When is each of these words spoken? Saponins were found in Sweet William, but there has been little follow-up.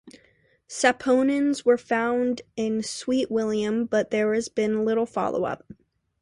Saponins 0.67 1.63
were 1.63 1.77
found 1.77 2.41
in 2.55 2.81
Sweet 2.81 3.29
William, 3.29 3.85
but 3.85 4.09
there 4.09 4.33
has 4.33 4.49
been 4.49 4.83
little 4.83 5.05
follow-up. 5.05 5.63